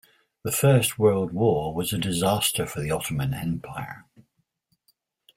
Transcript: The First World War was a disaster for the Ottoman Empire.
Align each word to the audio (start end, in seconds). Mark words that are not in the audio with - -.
The 0.41 0.51
First 0.51 0.97
World 0.97 1.31
War 1.31 1.75
was 1.75 1.93
a 1.93 1.99
disaster 1.99 2.65
for 2.65 2.81
the 2.81 2.89
Ottoman 2.89 3.35
Empire. 3.35 4.03